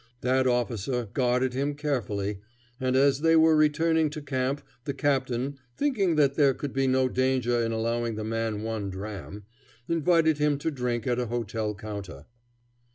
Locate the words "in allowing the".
7.63-8.23